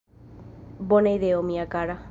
[0.93, 2.03] Bona ideo, mia kara!